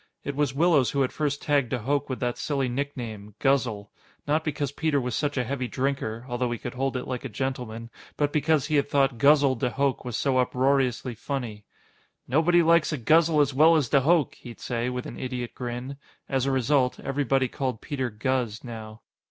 It 0.23 0.35
was 0.35 0.55
Willows 0.55 0.89
who 0.89 1.01
had 1.01 1.13
first 1.13 1.43
tagged 1.43 1.69
de 1.69 1.77
Hooch 1.77 2.05
with 2.09 2.19
that 2.21 2.39
silly 2.39 2.67
nickname, 2.67 3.35
"Guzzle". 3.37 3.91
Not 4.27 4.43
because 4.43 4.71
Peter 4.71 4.99
was 4.99 5.15
such 5.15 5.37
a 5.37 5.43
heavy 5.43 5.67
drinker 5.67 6.25
although 6.27 6.49
he 6.49 6.57
could 6.57 6.73
hold 6.73 6.97
it 6.97 7.07
like 7.07 7.23
a 7.23 7.29
gentleman 7.29 7.91
but 8.17 8.33
because 8.33 8.65
he 8.65 8.77
had 8.77 8.89
thought 8.89 9.19
"Guzzle" 9.19 9.53
de 9.53 9.69
Hooch 9.69 9.99
was 10.03 10.17
so 10.17 10.39
uproariously 10.39 11.13
funny. 11.13 11.65
"Nobody 12.27 12.63
likes 12.63 12.91
a 12.91 12.97
guzzle 12.97 13.41
as 13.41 13.53
well 13.53 13.75
as 13.75 13.89
de 13.89 14.01
Hooch," 14.01 14.39
he'd 14.39 14.59
say, 14.59 14.89
with 14.89 15.05
an 15.05 15.19
idiot 15.19 15.53
grin. 15.53 15.97
As 16.27 16.47
a 16.47 16.51
result, 16.51 16.99
everybody 16.99 17.47
called 17.47 17.79
Peter 17.79 18.09
"Guz" 18.09 18.63
now. 18.63 19.01